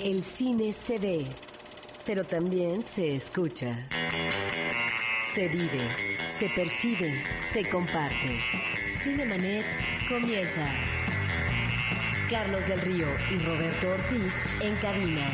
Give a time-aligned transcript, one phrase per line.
[0.00, 1.24] El cine se ve,
[2.04, 3.88] pero también se escucha.
[5.34, 7.22] Se vive, se percibe,
[7.52, 8.40] se comparte.
[9.04, 9.64] Cinemanet
[10.08, 10.68] comienza.
[12.28, 15.30] Carlos del Río y Roberto Ortiz en cabina.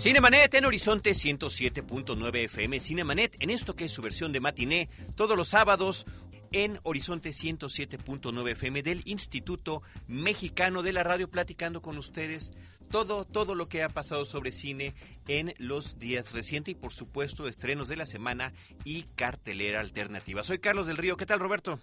[0.00, 2.80] Cinemanet en Horizonte 107.9 FM.
[2.80, 6.06] Cinemanet en esto que es su versión de matiné todos los sábados
[6.52, 12.52] en Horizonte 107.9 FM del Instituto Mexicano de la Radio platicando con ustedes
[12.90, 14.94] todo todo lo que ha pasado sobre cine
[15.28, 18.52] en los días recientes y por supuesto estrenos de la semana
[18.84, 20.42] y cartelera alternativa.
[20.42, 21.78] Soy Carlos del Río, ¿qué tal Roberto?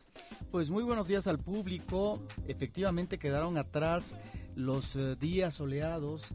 [0.52, 2.22] Pues muy buenos días al público.
[2.48, 4.18] Efectivamente quedaron atrás
[4.56, 6.34] los eh, días soleados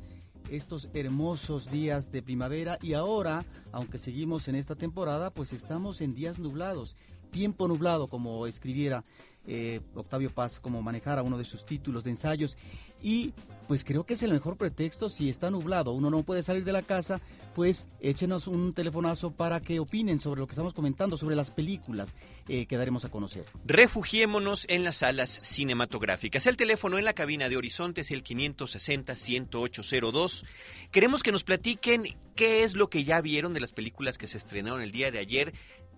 [0.51, 6.15] estos hermosos días de primavera y ahora, aunque seguimos en esta temporada, pues estamos en
[6.15, 6.97] días nublados,
[7.33, 9.03] tiempo nublado, como escribiera
[9.45, 12.57] eh, Octavio Paz, como manejara uno de sus títulos de ensayos.
[13.03, 13.33] Y
[13.67, 16.73] pues creo que es el mejor pretexto si está nublado, uno no puede salir de
[16.73, 17.21] la casa,
[17.55, 22.15] pues échenos un telefonazo para que opinen sobre lo que estamos comentando, sobre las películas
[22.49, 23.45] eh, que daremos a conocer.
[23.65, 26.47] Refugiémonos en las salas cinematográficas.
[26.47, 30.45] El teléfono en la cabina de Horizonte es el 560-10802.
[30.93, 32.05] Queremos que nos platiquen
[32.37, 35.19] qué es lo que ya vieron de las películas que se estrenaron el día de
[35.19, 35.53] ayer.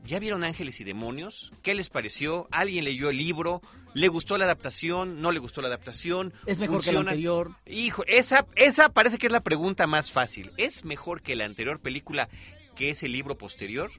[0.05, 1.50] ¿Ya vieron Ángeles y Demonios?
[1.62, 2.47] ¿Qué les pareció?
[2.50, 3.62] ¿Alguien leyó el libro?
[3.94, 5.22] ¿Le gustó la adaptación?
[5.22, 6.34] ¿No le gustó la adaptación?
[6.44, 7.52] ¿Es mejor que la anterior?
[7.64, 10.52] Hijo, esa, esa parece que es la pregunta más fácil.
[10.58, 12.28] ¿Es mejor que la anterior película
[12.77, 13.91] que es el libro posterior?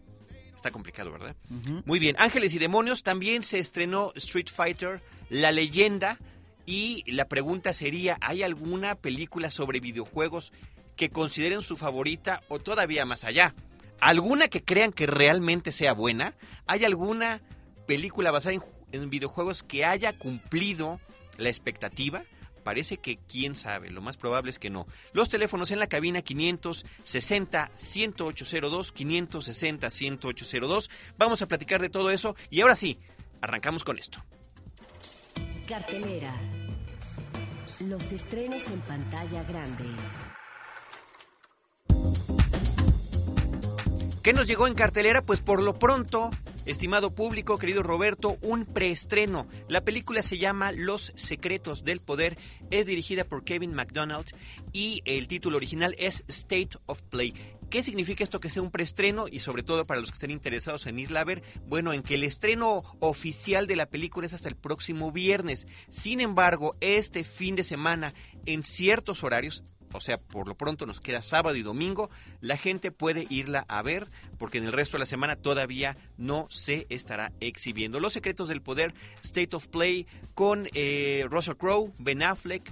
[0.55, 1.35] Está complicado, ¿verdad?
[1.85, 2.15] Muy bien.
[2.19, 6.19] Ángeles y Demonios también se estrenó Street Fighter, La Leyenda.
[6.67, 10.51] Y la pregunta sería, ¿hay alguna película sobre videojuegos
[10.95, 13.55] que consideren su favorita o todavía más allá?
[13.99, 16.35] ¿Alguna que crean que realmente sea buena?
[16.67, 17.41] ¿Hay alguna
[17.87, 18.59] película basada
[18.91, 20.99] en, videojuegos que haya cumplido
[21.37, 22.21] la expectativa?
[22.63, 24.85] Parece que quién sabe, lo más probable es que no.
[25.13, 30.89] Los teléfonos en la cabina 560-10802, 560-10802.
[31.17, 32.99] Vamos a platicar de todo eso y ahora sí,
[33.41, 34.23] arrancamos con esto.
[35.67, 36.33] Cartelera.
[37.81, 39.85] Los estrenos en pantalla grande.
[44.25, 45.21] ¿Qué nos llegó en cartelera?
[45.21, 46.31] Pues por lo pronto,
[46.65, 49.47] estimado público, querido Roberto, un preestreno.
[49.67, 52.35] La película se llama Los Secretos del Poder,
[52.71, 54.25] es dirigida por Kevin McDonald
[54.73, 57.35] y el título original es State of Play.
[57.69, 59.27] ¿Qué significa esto que sea un preestreno?
[59.27, 62.15] Y sobre todo para los que estén interesados en irla a ver, bueno, en que
[62.15, 65.67] el estreno oficial de la película es hasta el próximo viernes.
[65.89, 68.15] Sin embargo, este fin de semana,
[68.47, 69.63] en ciertos horarios,
[69.95, 72.09] o sea, por lo pronto nos queda sábado y domingo,
[72.41, 74.07] la gente puede irla a ver
[74.37, 77.99] porque en el resto de la semana todavía no se estará exhibiendo.
[77.99, 82.71] Los secretos del poder, State of Play, con eh, Russell Crowe, Ben Affleck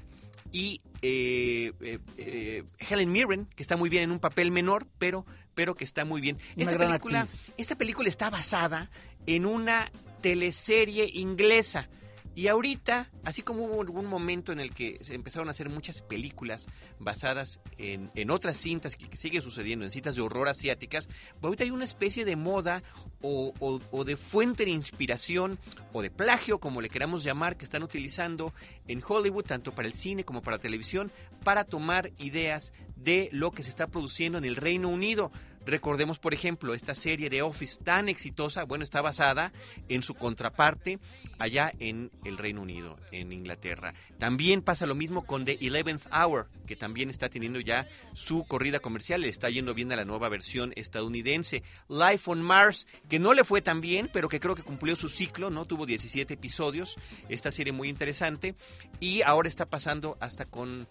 [0.51, 1.73] y eh,
[2.17, 5.25] eh, Helen Mirren, que está muy bien en un papel menor, pero,
[5.55, 6.37] pero que está muy bien.
[6.55, 8.89] Esta película, esta película está basada
[9.25, 9.91] en una
[10.21, 11.89] teleserie inglesa
[12.35, 16.01] y ahorita, así como hubo algún momento en el que se empezaron a hacer muchas
[16.01, 16.67] películas
[16.99, 21.09] basadas en, en otras cintas, que, sigue sucediendo en cintas de horror asiáticas,
[21.41, 22.81] ahorita hay una especie de moda
[23.21, 25.59] o, o, de fuente de inspiración
[25.91, 28.53] o de plagio, como le queramos llamar, que están utilizando
[28.87, 31.11] en Hollywood, tanto para el cine como para la televisión,
[31.43, 35.31] para tomar ideas de lo que se está produciendo en el Reino Unido.
[35.65, 39.53] Recordemos, por ejemplo, esta serie de Office tan exitosa, bueno, está basada
[39.87, 40.99] en su contraparte
[41.39, 43.93] allá en el Reino Unido, en Inglaterra.
[44.17, 48.79] También pasa lo mismo con The Eleventh Hour, que también está teniendo ya su corrida
[48.79, 51.63] comercial, le está yendo bien a la nueva versión estadounidense.
[51.87, 55.09] Life on Mars, que no le fue tan bien, pero que creo que cumplió su
[55.09, 55.65] ciclo, ¿no?
[55.65, 56.97] Tuvo 17 episodios,
[57.29, 58.55] esta serie muy interesante,
[58.99, 60.87] y ahora está pasando hasta con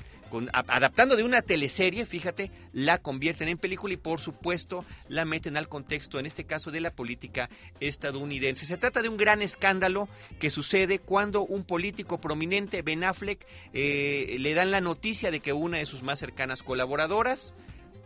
[0.53, 5.69] adaptando de una teleserie, fíjate, la convierten en película y por supuesto la meten al
[5.69, 7.49] contexto, en este caso de la política
[7.81, 8.67] estadounidense.
[8.67, 14.37] Se trata de un gran escándalo que sucede cuando un político prominente, Ben Affleck, eh,
[14.39, 17.55] le dan la noticia de que una de sus más cercanas colaboradoras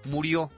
[0.05, 0.51] murió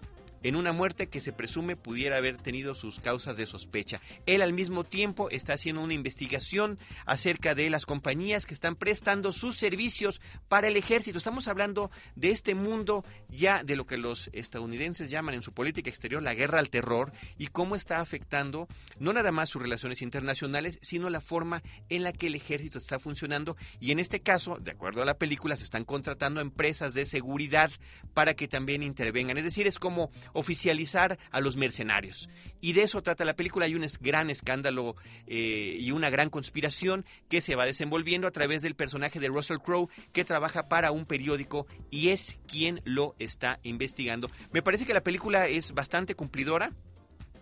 [0.43, 4.01] en una muerte que se presume pudiera haber tenido sus causas de sospecha.
[4.27, 9.33] Él al mismo tiempo está haciendo una investigación acerca de las compañías que están prestando
[9.33, 11.19] sus servicios para el ejército.
[11.19, 15.91] Estamos hablando de este mundo ya de lo que los estadounidenses llaman en su política
[15.91, 18.69] exterior la guerra al terror y cómo está afectando
[18.99, 22.99] no nada más sus relaciones internacionales, sino la forma en la que el ejército está
[22.99, 27.05] funcionando y en este caso, de acuerdo a la película, se están contratando empresas de
[27.05, 27.71] seguridad
[28.15, 29.39] para que también intervengan.
[29.39, 32.29] Es decir, es como oficializar a los mercenarios.
[32.61, 33.67] Y de eso trata la película.
[33.67, 34.97] Hay un gran escándalo
[35.27, 39.59] eh, y una gran conspiración que se va desenvolviendo a través del personaje de Russell
[39.59, 44.31] Crowe que trabaja para un periódico y es quien lo está investigando.
[44.53, 46.73] Me parece que la película es bastante cumplidora.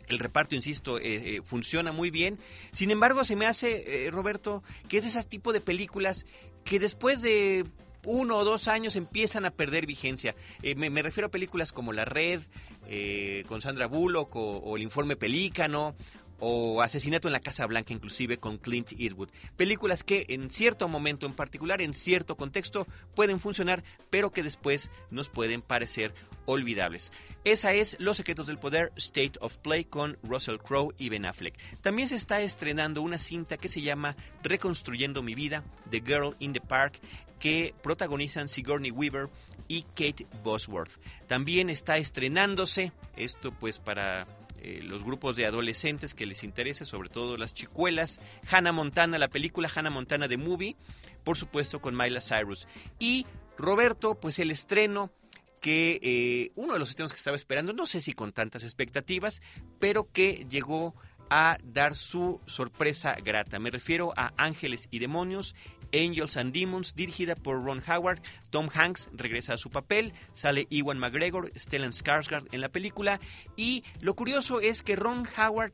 [0.09, 1.03] El reparto, insisto, eh,
[1.37, 2.39] eh, funciona muy bien.
[2.71, 6.27] Sin embargo, se me hace, Roberto, que es ese tipo de películas
[6.65, 7.65] que después de
[8.05, 10.37] uno o dos años empiezan a perder vigencia.
[10.77, 12.41] me, refiero a películas como La Red,
[12.89, 15.95] eh, con Sandra Bullock o, El informe Pelícano
[16.39, 19.31] o Asesinato en la Casa Blanca inclusive con Clint Eastwood.
[19.57, 24.91] Películas que en cierto momento en particular, en cierto contexto, pueden funcionar, pero que después
[25.11, 26.13] nos pueden parecer
[26.47, 27.13] olvidables.
[27.45, 31.59] Esa es Los Secretos del Poder, State of Play con Russell Crowe y Ben Affleck.
[31.83, 36.53] También se está estrenando una cinta que se llama Reconstruyendo mi vida, The Girl in
[36.53, 37.01] the Park,
[37.39, 39.29] que protagonizan Sigourney Weaver
[39.69, 40.99] y Kate Bosworth.
[41.27, 44.27] También está estrenándose, esto pues para
[44.63, 48.21] eh, los grupos de adolescentes que les interese, sobre todo las chicuelas,
[48.51, 50.77] Hannah Montana, la película Hannah Montana de Movie,
[51.25, 52.67] por supuesto con Miley Cyrus.
[52.99, 53.27] Y
[53.59, 55.13] Roberto, pues el estreno
[55.61, 59.43] que eh, uno de los estrenos que estaba esperando, no sé si con tantas expectativas,
[59.79, 60.95] pero que llegó
[61.31, 63.59] a dar su sorpresa grata.
[63.59, 65.55] Me refiero a Ángeles y Demonios,
[65.93, 68.21] Angels and Demons, dirigida por Ron Howard.
[68.51, 73.21] Tom Hanks regresa a su papel, sale Ewan McGregor, Stellan Skarsgård en la película.
[73.57, 75.73] Y lo curioso es que Ron Howard,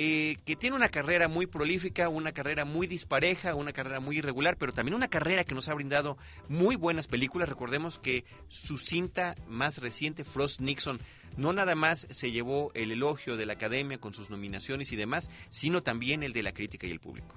[0.00, 4.56] eh, que tiene una carrera muy prolífica, una carrera muy dispareja, una carrera muy irregular,
[4.56, 6.16] pero también una carrera que nos ha brindado
[6.48, 7.48] muy buenas películas.
[7.48, 11.00] Recordemos que su cinta más reciente, Frost Nixon,
[11.36, 15.30] no nada más se llevó el elogio de la academia con sus nominaciones y demás,
[15.50, 17.34] sino también el de la crítica y el público.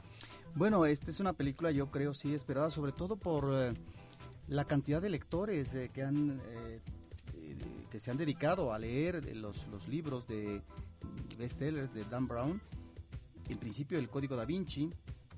[0.54, 3.74] Bueno, esta es una película yo creo sí esperada, sobre todo por eh,
[4.48, 6.80] la cantidad de lectores eh, que han eh,
[7.90, 10.62] que se han dedicado a leer los, los libros de
[11.38, 12.62] bestsellers de Dan Brown.
[13.50, 14.90] En principio el Código da Vinci,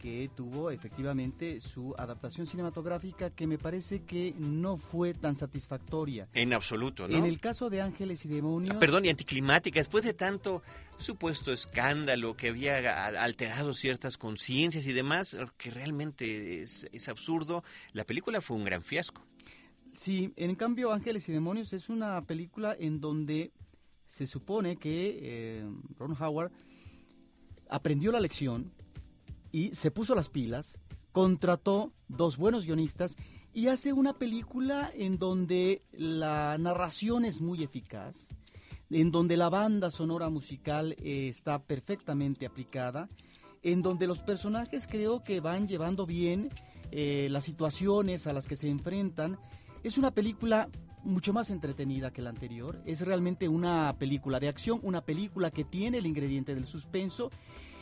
[0.04, 6.27] que tuvo efectivamente su adaptación cinematográfica que me parece que no fue tan satisfactoria.
[6.33, 7.18] En absoluto, ¿no?
[7.18, 8.75] En el caso de Ángeles y Demonios...
[8.75, 10.62] Ah, perdón, y anticlimática, después de tanto
[10.98, 17.63] supuesto escándalo que había alterado ciertas conciencias y demás, que realmente es, es absurdo,
[17.94, 19.25] la película fue un gran fiasco.
[19.95, 23.54] Sí, en cambio Ángeles y Demonios es una película en donde
[24.13, 25.65] se supone que eh,
[25.98, 26.51] Ron Howard
[27.68, 28.71] aprendió la lección,
[29.51, 30.77] y se puso las pilas,
[31.12, 33.15] contrató dos buenos guionistas
[33.54, 38.27] y hace una película en donde la narración es muy eficaz,
[38.92, 43.10] en donde la banda sonora musical eh, está perfectamente aplicada,
[43.63, 46.50] en donde los personajes creo que van llevando bien
[46.92, 49.39] eh, las situaciones a las que se enfrentan.
[49.83, 50.69] Es una película
[51.03, 52.81] mucho más entretenida que la anterior.
[52.85, 57.29] Es realmente una película de acción, una película que tiene el ingrediente del suspenso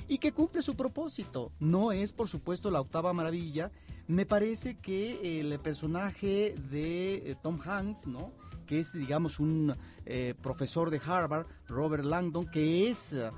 [0.07, 1.51] y que cumple su propósito.
[1.59, 3.71] No es, por supuesto, la octava maravilla.
[4.07, 8.33] Me parece que el personaje de eh, Tom Hanks, ¿no?
[8.65, 9.75] que es, digamos, un
[10.05, 13.31] eh, profesor de Harvard, Robert Langdon, que es, eh,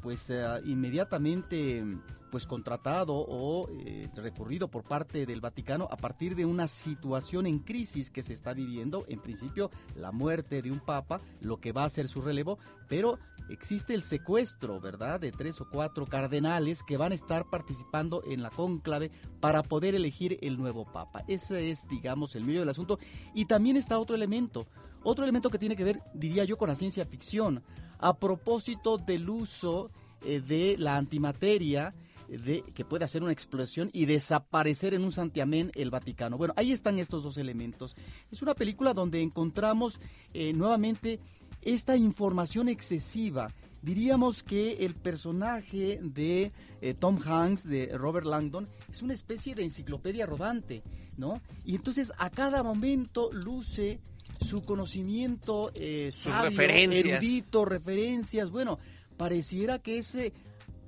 [0.00, 0.32] pues,
[0.64, 1.84] inmediatamente
[2.30, 7.58] pues contratado o eh, recurrido por parte del Vaticano a partir de una situación en
[7.58, 11.84] crisis que se está viviendo, en principio la muerte de un papa, lo que va
[11.84, 13.18] a ser su relevo, pero
[13.48, 18.42] existe el secuestro, ¿verdad?, de tres o cuatro cardenales que van a estar participando en
[18.42, 19.10] la cónclave
[19.40, 21.24] para poder elegir el nuevo papa.
[21.28, 22.98] Ese es, digamos, el medio del asunto.
[23.34, 24.66] Y también está otro elemento,
[25.02, 27.62] otro elemento que tiene que ver, diría yo, con la ciencia ficción,
[27.98, 29.90] a propósito del uso
[30.22, 31.94] eh, de la antimateria,
[32.38, 36.38] de que puede hacer una explosión y desaparecer en un santiamén el Vaticano.
[36.38, 37.96] Bueno, ahí están estos dos elementos.
[38.30, 40.00] Es una película donde encontramos
[40.32, 41.18] eh, nuevamente
[41.62, 43.52] esta información excesiva.
[43.82, 49.62] Diríamos que el personaje de eh, Tom Hanks, de Robert Langdon, es una especie de
[49.62, 50.82] enciclopedia rodante,
[51.16, 51.40] ¿no?
[51.64, 54.00] Y entonces a cada momento luce
[54.40, 56.10] su conocimiento eh,
[56.42, 57.04] referencias.
[57.04, 58.50] erudito, referencias.
[58.50, 58.78] Bueno,
[59.16, 60.32] pareciera que ese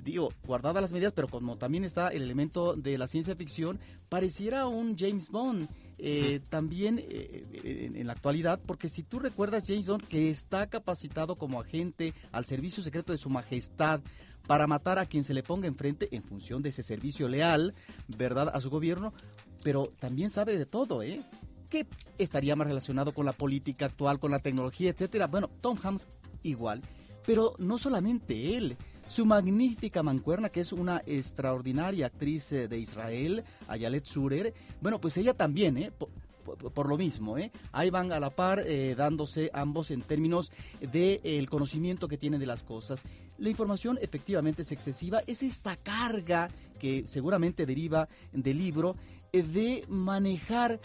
[0.03, 3.79] digo, guardadas las medidas, pero como también está el elemento de la ciencia ficción,
[4.09, 5.69] pareciera un James Bond.
[6.05, 11.37] Eh, también eh, en, la actualidad, porque si tú recuerdas James Bond que está capacitado
[11.37, 14.01] como agente al servicio secreto de su majestad
[14.49, 17.75] para matar a quien se le ponga enfrente en función de ese servicio leal,
[18.09, 19.15] ¿verdad?, a su gobierno,
[19.63, 21.23] pero también sabe de todo, ¿eh?
[21.69, 21.87] Que
[22.19, 25.29] estaría más relacionado con la política actual, con la tecnología, etcétera.
[25.29, 26.09] Bueno, Tom Hanks
[26.43, 26.83] igual,
[27.25, 28.77] pero no solamente él.
[29.13, 35.19] Su magnífica mancuerna, que es una extraordinaria actriz eh, de Israel, Ayalet Surer, bueno, pues
[35.19, 35.93] ella también, ¿eh?
[35.93, 37.53] por lo mismo, ¿eh?
[37.73, 40.51] ahí van a la par eh, dándose ambos en términos
[40.81, 43.03] del conocimiento que tienen de las cosas.
[43.37, 46.49] La información efectivamente es excesiva, es esta carga
[46.81, 48.97] que seguramente deriva del libro
[49.31, 50.81] de manejar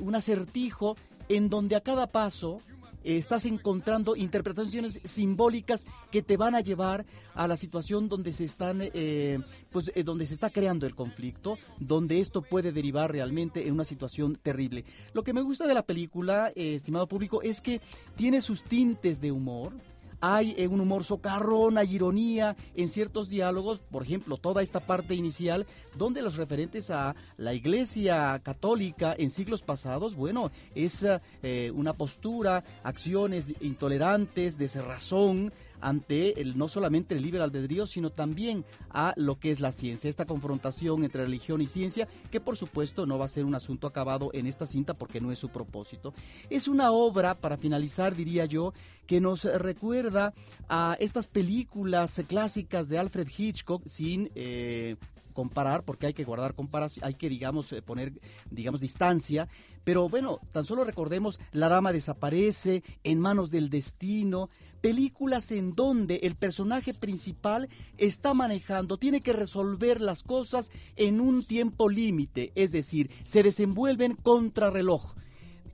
[0.00, 0.96] un acertijo
[1.28, 2.58] en donde a cada paso
[3.04, 8.80] estás encontrando interpretaciones simbólicas que te van a llevar a la situación donde se están
[8.82, 9.38] eh,
[9.70, 13.84] pues eh, donde se está creando el conflicto donde esto puede derivar realmente en una
[13.84, 14.84] situación terrible.
[15.12, 17.80] Lo que me gusta de la película eh, estimado público es que
[18.16, 19.72] tiene sus tintes de humor
[20.20, 25.14] hay eh, un humor socarrón, hay ironía en ciertos diálogos, por ejemplo, toda esta parte
[25.14, 31.04] inicial, donde los referentes a la Iglesia Católica en siglos pasados, bueno, es
[31.42, 38.10] eh, una postura, acciones intolerantes, de cerrazón, ante el, no solamente el libre albedrío, sino
[38.10, 42.56] también a lo que es la ciencia, esta confrontación entre religión y ciencia, que por
[42.56, 45.48] supuesto no va a ser un asunto acabado en esta cinta porque no es su
[45.48, 46.14] propósito.
[46.48, 48.72] Es una obra, para finalizar, diría yo,
[49.06, 50.32] que nos recuerda
[50.68, 54.96] a estas películas clásicas de Alfred Hitchcock sin eh,
[55.32, 58.12] comparar, porque hay que guardar comparación, hay que, digamos, eh, poner,
[58.50, 59.48] digamos, distancia.
[59.84, 66.20] Pero bueno, tan solo recordemos La Dama desaparece, En manos del destino, películas en donde
[66.22, 67.68] el personaje principal
[67.98, 74.14] está manejando, tiene que resolver las cosas en un tiempo límite, es decir, se desenvuelven
[74.14, 75.14] contra reloj.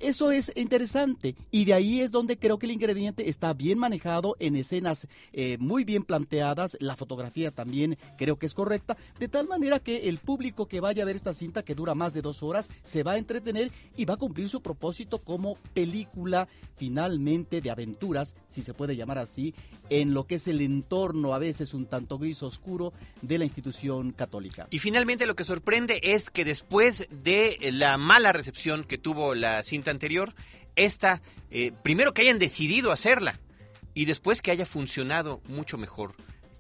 [0.01, 4.37] Eso es interesante y de ahí es donde creo que el ingrediente está bien manejado
[4.39, 9.49] en escenas eh, muy bien planteadas, la fotografía también creo que es correcta, de tal
[9.49, 12.43] manera que el público que vaya a ver esta cinta que dura más de dos
[12.43, 17.71] horas se va a entretener y va a cumplir su propósito como película finalmente de
[17.71, 19.55] aventuras, si se puede llamar así,
[19.89, 24.13] en lo que es el entorno a veces un tanto gris oscuro de la institución
[24.13, 24.67] católica.
[24.71, 29.63] Y finalmente lo que sorprende es que después de la mala recepción que tuvo la
[29.63, 30.35] cinta anterior,
[30.75, 33.41] esta, eh, primero que hayan decidido hacerla
[33.95, 36.15] y después que haya funcionado mucho mejor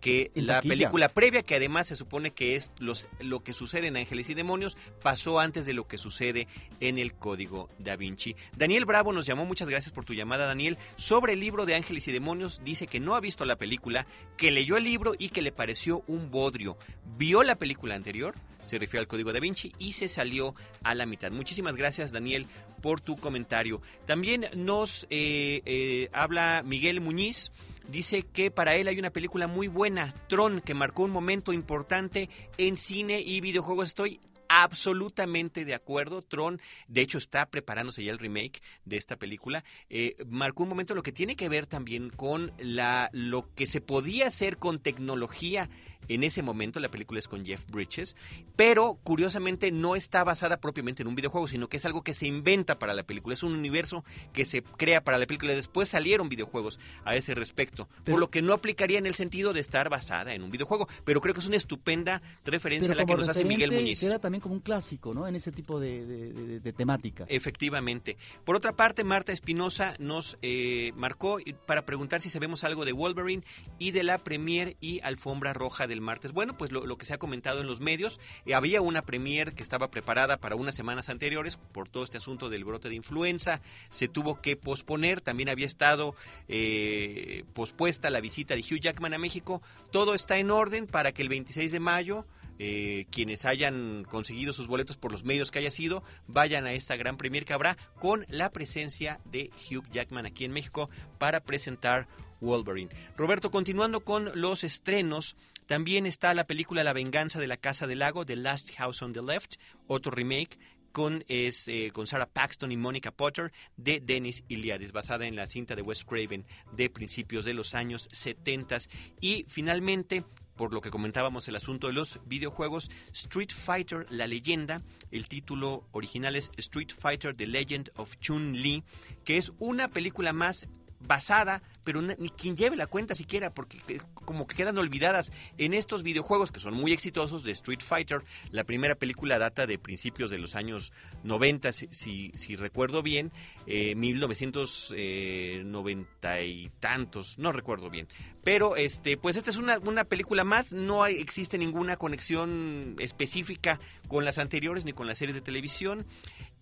[0.06, 3.96] que la película previa, que además se supone que es los, lo que sucede en
[3.96, 6.46] Ángeles y Demonios, pasó antes de lo que sucede
[6.78, 8.36] en el Código Da Vinci.
[8.56, 12.06] Daniel Bravo nos llamó, muchas gracias por tu llamada, Daniel, sobre el libro de Ángeles
[12.06, 12.60] y Demonios.
[12.64, 14.06] Dice que no ha visto la película,
[14.36, 16.78] que leyó el libro y que le pareció un bodrio.
[17.18, 21.06] Vio la película anterior, se refirió al Código Da Vinci y se salió a la
[21.06, 21.30] mitad.
[21.30, 22.46] Muchísimas gracias, Daniel,
[22.82, 23.80] por tu comentario.
[24.04, 27.52] También nos eh, eh, habla Miguel Muñiz
[27.88, 32.28] dice que para él hay una película muy buena, Tron, que marcó un momento importante
[32.58, 33.88] en cine y videojuegos.
[33.88, 36.22] Estoy absolutamente de acuerdo.
[36.22, 39.64] Tron, de hecho, está preparándose ya el remake de esta película.
[39.88, 43.80] Eh, marcó un momento lo que tiene que ver también con la, lo que se
[43.80, 45.68] podía hacer con tecnología
[46.08, 48.16] en ese momento la película es con Jeff Bridges,
[48.54, 52.26] pero curiosamente no está basada propiamente en un videojuego, sino que es algo que se
[52.26, 53.34] inventa para la película.
[53.34, 55.54] Es un universo que se crea para la película.
[55.54, 59.60] Después salieron videojuegos a ese respecto, por lo que no aplicaría en el sentido de
[59.60, 60.88] estar basada en un videojuego.
[61.04, 64.00] Pero creo que es una estupenda referencia a la que nos hace Miguel Muñiz.
[64.00, 65.26] Queda también como un clásico, ¿no?
[65.26, 67.24] En ese tipo de, temática.
[67.28, 68.16] Efectivamente.
[68.44, 73.42] Por otra parte, Marta Espinosa nos eh, marcó para preguntar si sabemos algo de Wolverine
[73.78, 76.32] y de la premier y alfombra roja de martes.
[76.32, 79.62] Bueno, pues lo, que se ha comentado en los medios, eh, había una premier que
[79.62, 83.60] estaba preparada para unas semanas anteriores por todo este asunto del brote de influenza,
[83.90, 86.14] se tuvo que posponer, también había estado
[86.48, 91.22] eh, pospuesta la visita de Hugh Jackman a México, todo está en orden para que
[91.22, 92.26] el 26 de mayo
[92.58, 96.96] eh, quienes hayan conseguido sus boletos por los medios que haya sido, vayan a esta
[96.96, 100.88] gran premier que habrá con la presencia de Hugh Jackman aquí en México
[101.18, 102.08] para presentar
[102.40, 102.90] Wolverine.
[103.16, 107.98] Roberto, continuando con los estrenos, también está la película La venganza de la Casa del
[107.98, 109.56] Lago, The Last House on the Left,
[109.86, 110.58] otro remake
[110.92, 115.76] con, eh, con Sarah Paxton y Monica Potter de Dennis Iliadis, basada en la cinta
[115.76, 118.78] de Wes Craven de principios de los años 70.
[119.20, 120.24] Y finalmente,
[120.56, 125.86] por lo que comentábamos el asunto de los videojuegos, Street Fighter, la leyenda, el título
[125.92, 128.82] original es Street Fighter, The Legend of Chun-Li,
[129.22, 130.66] que es una película más
[130.98, 135.72] basada pero ni quien lleve la cuenta siquiera, porque es como que quedan olvidadas en
[135.72, 138.24] estos videojuegos que son muy exitosos de Street Fighter.
[138.50, 140.90] La primera película data de principios de los años
[141.22, 143.30] 90, si, si, recuerdo bien,
[143.68, 148.08] eh, 1990 y tantos, no recuerdo bien.
[148.42, 153.78] Pero este, pues esta es una, una película más, no existe ninguna conexión específica
[154.08, 156.04] con las anteriores ni con las series de televisión.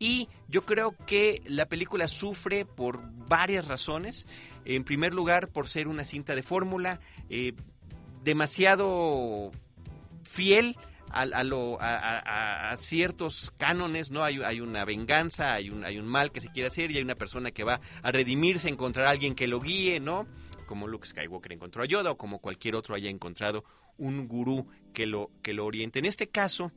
[0.04, 4.26] Y yo creo que la película sufre por varias razones.
[4.66, 7.54] En primer lugar, por ser una cinta de fórmula, eh,
[8.23, 9.50] demasiado
[10.25, 10.76] fiel
[11.08, 14.23] a, ciertos cánones, ¿no?
[14.25, 17.14] Hay, una venganza, hay un, hay un mal que se quiere hacer y hay una
[17.14, 20.26] persona que va a redimirse, encontrar a alguien que lo guíe, ¿no?
[20.66, 23.64] Como Luke Skywalker encontró a Yoda o como cualquier otro haya encontrado
[23.96, 25.99] un gurú que lo, que lo oriente.
[25.99, 26.73] En este caso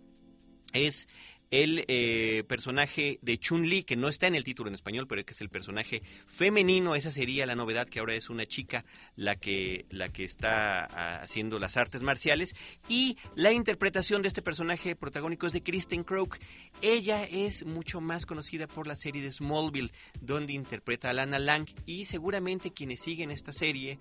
[0.72, 1.10] es
[1.52, 5.34] el eh, personaje de Chun-Li, que no está en el título en español, pero que
[5.34, 8.86] es el personaje femenino, esa sería la novedad, que ahora es una chica
[9.16, 12.56] la que, la que está ah, haciendo las artes marciales,
[12.90, 16.40] y la interpretación de este personaje protagónico es de Kristen Croak.
[16.82, 21.68] Ella es mucho más conocida por la serie de Smallville, donde interpreta a Lana Lang,
[21.86, 24.00] y seguramente quienes siguen esta serie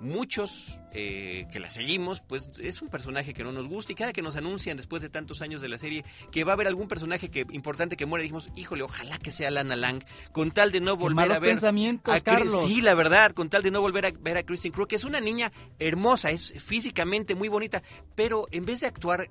[0.00, 4.12] muchos eh, que la seguimos, pues es un personaje que no nos gusta y cada
[4.12, 6.88] que nos anuncian después de tantos años de la serie que va a haber algún
[6.88, 10.02] personaje que importante que muere, dijimos, híjole, ojalá que sea Lana Lang,
[10.32, 12.64] con tal de no volver a ver pensamientos, a Carlos.
[12.66, 15.04] Sí, la verdad, con tal de no volver a ver a Kristen Crook, que es
[15.04, 17.82] una niña hermosa, es físicamente muy bonita,
[18.14, 19.28] pero en vez de actuar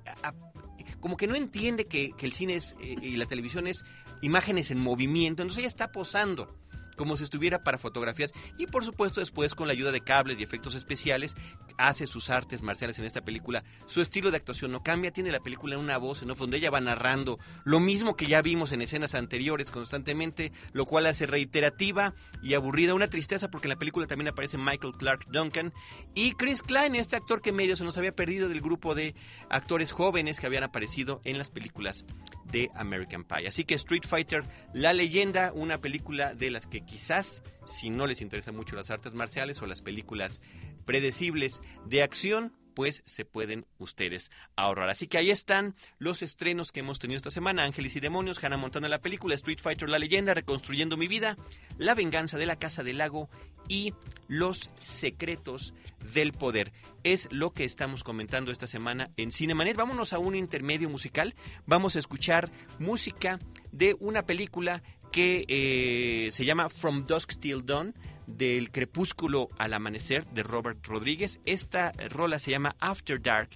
[1.00, 3.84] como que no entiende que, el cine es, eh, y la televisión es
[4.20, 6.54] imágenes en movimiento, entonces ella está posando
[6.98, 10.42] como si estuviera para fotografías y por supuesto después con la ayuda de cables y
[10.42, 11.34] efectos especiales
[11.78, 13.64] hace sus artes marciales en esta película.
[13.86, 16.80] Su estilo de actuación no cambia, tiene la película una voz en donde ella va
[16.80, 22.54] narrando lo mismo que ya vimos en escenas anteriores constantemente, lo cual hace reiterativa y
[22.54, 25.72] aburrida, una tristeza porque en la película también aparece Michael Clark Duncan
[26.14, 29.14] y Chris Klein, este actor que medio se nos había perdido del grupo de
[29.48, 32.04] actores jóvenes que habían aparecido en las películas
[32.50, 33.46] de American Pie.
[33.48, 38.20] Así que Street Fighter, la leyenda, una película de las que quizás, si no les
[38.20, 40.40] interesan mucho las artes marciales o las películas
[40.84, 44.88] predecibles de acción, pues se pueden ustedes ahorrar.
[44.88, 47.64] Así que ahí están los estrenos que hemos tenido esta semana.
[47.64, 51.36] Ángeles y Demonios, Hannah Montana la película, Street Fighter la leyenda, Reconstruyendo mi vida,
[51.76, 53.28] La venganza de la Casa del Lago
[53.66, 53.94] y
[54.28, 55.74] Los secretos
[56.12, 56.72] del poder.
[57.02, 59.76] Es lo que estamos comentando esta semana en Cinemanet.
[59.76, 61.34] Vámonos a un intermedio musical.
[61.66, 63.40] Vamos a escuchar música
[63.72, 67.94] de una película que eh, se llama From Dusk Till Dawn
[68.26, 71.40] del crepúsculo al amanecer de Robert Rodríguez.
[71.44, 73.50] Esta rola se llama After Dark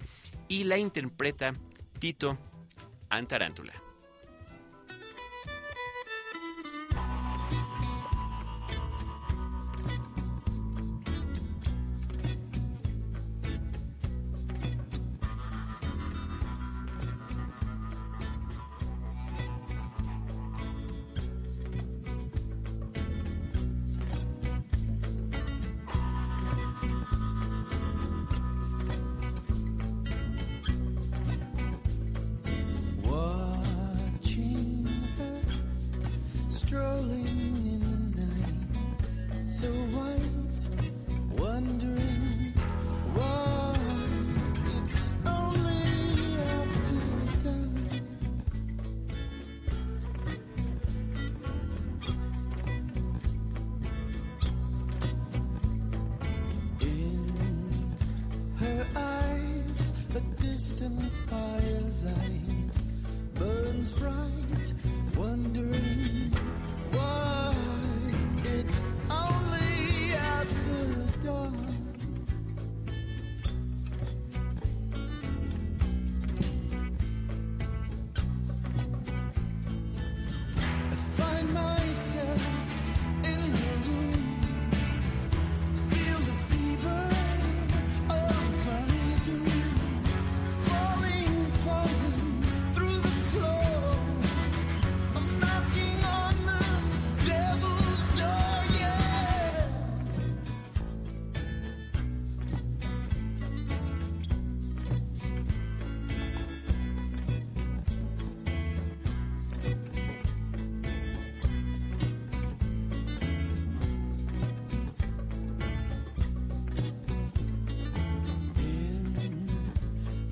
[0.49, 1.55] y la interpreta
[1.99, 2.39] Tito
[3.11, 3.82] Antarántula.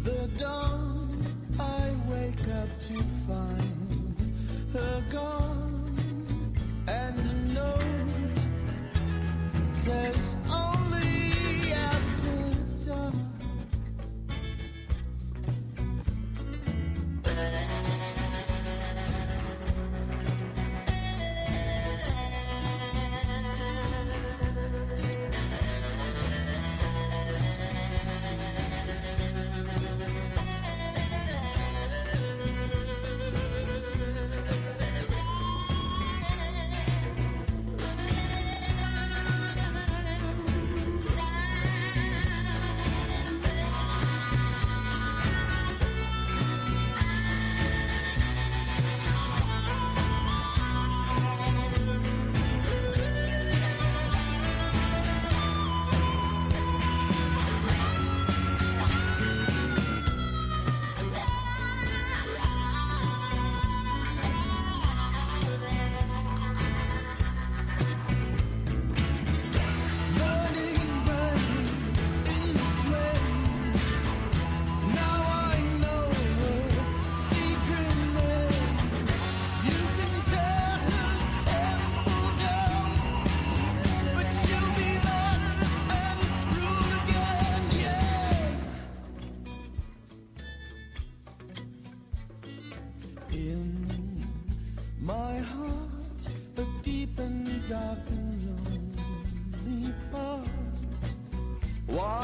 [0.04, 1.24] the dawn,
[1.58, 4.16] I wake up to find
[4.72, 5.39] her gone.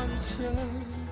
[0.07, 1.06] 之前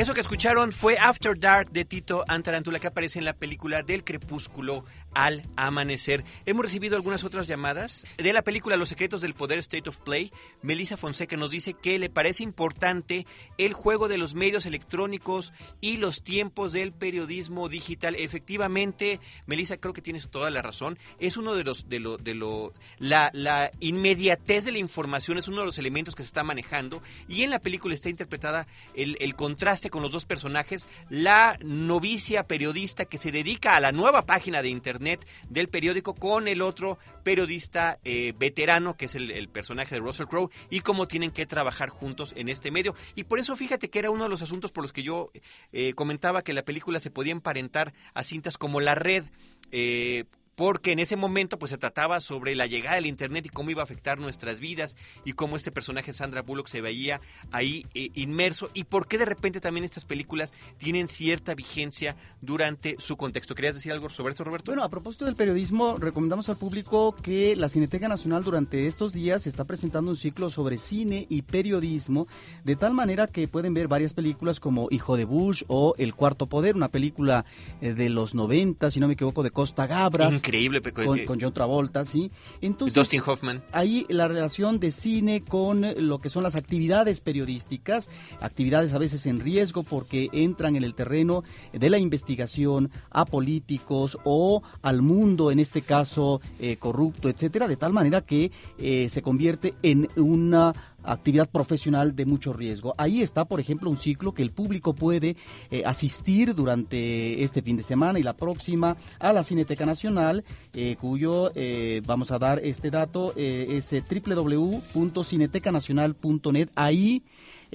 [0.00, 4.02] Eso que escucharon fue After Dark de Tito Antarantula que aparece en la película del
[4.02, 4.82] crepúsculo
[5.14, 6.24] al amanecer.
[6.46, 10.32] Hemos recibido algunas otras llamadas de la película Los secretos del poder State of Play.
[10.62, 13.26] Melissa Fonseca nos dice que le parece importante
[13.58, 18.14] el juego de los medios electrónicos y los tiempos del periodismo digital.
[18.14, 20.98] Efectivamente, Melissa, creo que tienes toda la razón.
[21.18, 25.48] Es uno de los de lo de lo la, la inmediatez de la información es
[25.48, 29.16] uno de los elementos que se está manejando y en la película está interpretada el,
[29.20, 34.26] el contraste con los dos personajes, la novicia periodista que se dedica a la nueva
[34.26, 34.99] página de internet
[35.48, 40.26] del periódico con el otro periodista eh, veterano que es el, el personaje de Russell
[40.26, 42.94] Crowe y cómo tienen que trabajar juntos en este medio.
[43.14, 45.30] Y por eso fíjate que era uno de los asuntos por los que yo
[45.72, 49.24] eh, comentaba que la película se podía emparentar a cintas como La Red.
[49.72, 50.24] Eh,
[50.60, 53.80] porque en ese momento pues se trataba sobre la llegada del internet y cómo iba
[53.80, 54.94] a afectar nuestras vidas
[55.24, 59.24] y cómo este personaje Sandra Bullock se veía ahí eh, inmerso y por qué de
[59.24, 63.54] repente también estas películas tienen cierta vigencia durante su contexto.
[63.54, 64.70] ¿Querías decir algo sobre esto, Roberto?
[64.70, 69.46] Bueno, a propósito del periodismo, recomendamos al público que la Cineteca Nacional durante estos días
[69.46, 72.26] está presentando un ciclo sobre cine y periodismo,
[72.64, 76.48] de tal manera que pueden ver varias películas como Hijo de Bush o El Cuarto
[76.48, 77.46] Poder, una película
[77.80, 80.34] eh, de los 90, si no me equivoco, de Costa Gabras.
[80.34, 80.49] Increíble.
[80.50, 82.30] Pe- Con, con John Travolta, sí.
[82.60, 83.62] Entonces, Dustin Hoffman.
[83.72, 88.08] ahí la relación de cine con lo que son las actividades periodísticas,
[88.40, 94.18] actividades a veces en riesgo porque entran en el terreno de la investigación a políticos
[94.24, 99.22] o al mundo, en este caso eh, corrupto, etcétera, de tal manera que eh, se
[99.22, 102.94] convierte en una actividad profesional de mucho riesgo.
[102.98, 105.36] Ahí está, por ejemplo, un ciclo que el público puede
[105.70, 110.96] eh, asistir durante este fin de semana y la próxima a la Cineteca Nacional, eh,
[111.00, 116.68] cuyo eh, vamos a dar este dato, es www.cinetecanacional.net.
[116.74, 117.22] Ahí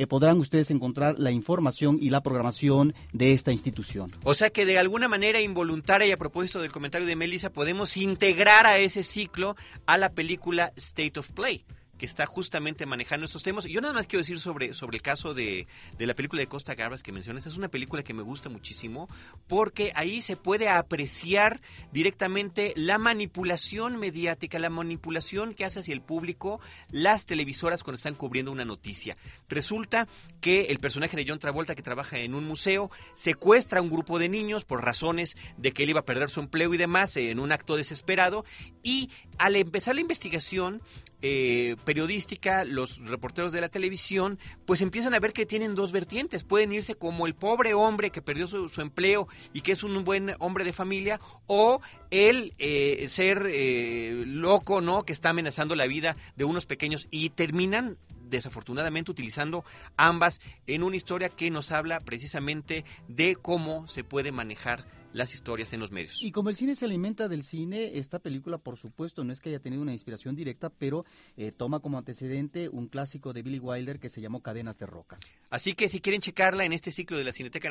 [0.10, 4.12] podrán ustedes encontrar la información y la programación de esta institución.
[4.24, 7.96] O sea que de alguna manera involuntaria y a propósito del comentario de Melissa podemos
[7.96, 11.64] integrar a ese ciclo a la película State of Play
[11.98, 13.66] que está justamente manejando estos temas.
[13.66, 16.76] Yo nada más quiero decir sobre, sobre el caso de, de la película de Costa
[16.76, 17.46] Gabras que mencionas.
[17.46, 19.10] Es una película que me gusta muchísimo
[19.48, 26.02] porque ahí se puede apreciar directamente la manipulación mediática, la manipulación que hace hacia el
[26.02, 29.18] público las televisoras cuando están cubriendo una noticia.
[29.48, 30.08] Resulta
[30.42, 34.20] que el personaje de John Travolta que trabaja en un museo secuestra a un grupo
[34.20, 37.40] de niños por razones de que él iba a perder su empleo y demás en
[37.40, 38.46] un acto desesperado
[38.84, 40.82] y al empezar la investigación
[41.28, 46.44] eh, periodística, los reporteros de la televisión, pues empiezan a ver que tienen dos vertientes.
[46.44, 50.36] Pueden irse como el pobre hombre que perdió su, empleo y que es un buen
[50.38, 55.02] hombre de familia, o el eh, ser eh, loco, ¿no?
[55.02, 57.98] Que está amenazando la vida de unos pequeños y terminan
[58.30, 59.66] desafortunadamente utilizando
[59.98, 65.72] ambas en una historia que nos habla precisamente de cómo se puede manejar las historias
[65.72, 66.22] en los medios.
[66.22, 69.50] Y como el cine se alimenta del cine, esta película, por supuesto, no es que
[69.50, 71.06] haya tenido una inspiración directa, pero
[71.38, 75.18] eh, toma como antecedente un clásico de Billy Wilder que se llamó Cadenas de Roca.
[75.50, 77.70] Así que si quieren checarla en este ciclo de la Cineteca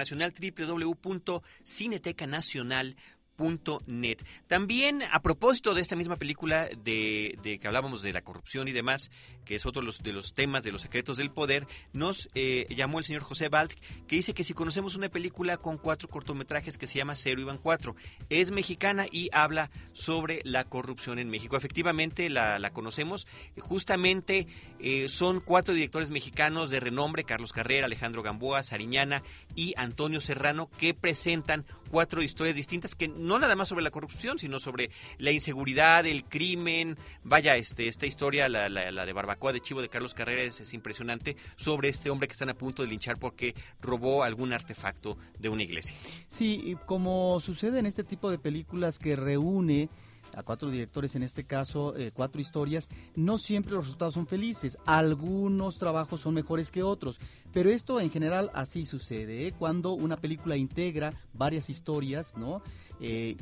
[2.27, 2.97] Nacional,
[3.37, 4.19] www.cinetecanacional.net.
[4.47, 8.73] También, a propósito de esta misma película de, de que hablábamos de la corrupción y
[8.73, 9.11] demás,
[9.45, 13.05] que es otro de los, temas de los secretos del poder, nos eh, llamó el
[13.05, 13.73] señor José Balt,
[14.07, 17.45] que dice que si conocemos una película con cuatro cortometrajes que se llama Cero y
[17.45, 17.97] van cuatro,
[18.31, 21.57] es mexicana y habla sobre la corrupción en México.
[21.57, 23.27] Efectivamente, la, la conocemos.
[23.59, 24.47] Justamente
[24.79, 29.23] eh, son cuatro directores mexicanos de renombre, Carlos Carrera, Alejandro Gamboa, Sariñana
[29.55, 34.39] y Antonio Serrano, que presentan cuatro historias distintas que no nada más sobre la corrupción,
[34.39, 36.97] sino sobre la inseguridad, el crimen.
[37.23, 40.61] Vaya, este, esta historia, la, la, la de Barbacoa de Chivo de Carlos Carrera, es,
[40.61, 45.17] es, impresionante sobre este hombre que están a punto de linchar porque robó algún artefacto
[45.39, 45.97] de una iglesia.
[46.29, 49.89] Sí, como sucede en este tipo de películas que reúne
[50.37, 54.79] a cuatro directores, en este caso eh, cuatro historias, no siempre los resultados son felices.
[54.85, 57.19] Algunos trabajos son mejores que otros,
[57.53, 59.47] pero esto en general así sucede.
[59.47, 59.55] ¿eh?
[59.57, 62.63] Cuando una película integra varias historias, ¿no?
[63.01, 63.37] Eh,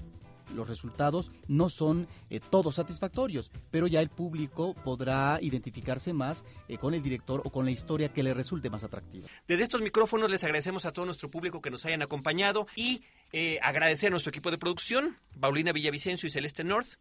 [0.55, 6.79] los resultados no son eh, todos satisfactorios, pero ya el público podrá identificarse más eh,
[6.79, 9.27] con el director o con la historia que le resulte más atractiva.
[9.47, 13.59] Desde estos micrófonos les agradecemos a todo nuestro público que nos hayan acompañado y eh,
[13.63, 16.99] agradecer a nuestro equipo de producción, Paulina Villavicencio y Celeste North.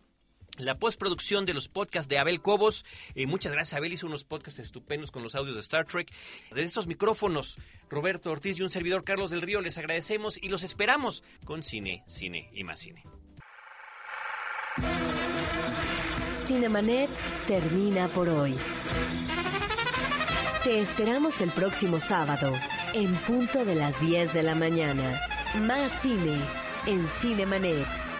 [0.57, 2.85] La postproducción de los podcasts de Abel Cobos.
[3.15, 3.93] Eh, muchas gracias, Abel.
[3.93, 6.11] Hizo unos podcasts estupendos con los audios de Star Trek.
[6.49, 7.57] Desde estos micrófonos,
[7.89, 12.03] Roberto Ortiz y un servidor Carlos del Río, les agradecemos y los esperamos con cine,
[12.05, 13.03] cine y más cine.
[16.45, 17.09] Cinemanet
[17.47, 18.55] termina por hoy.
[20.63, 22.53] Te esperamos el próximo sábado,
[22.93, 25.21] en punto de las 10 de la mañana.
[25.61, 26.39] Más cine
[26.85, 28.10] en Cinemanet.